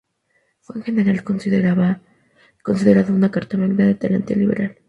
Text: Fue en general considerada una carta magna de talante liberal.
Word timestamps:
Fue 0.61 0.77
en 0.77 0.81
general 0.83 1.23
considerada 1.23 2.01
una 3.13 3.29
carta 3.29 3.55
magna 3.55 3.85
de 3.85 3.93
talante 3.93 4.35
liberal. 4.35 4.75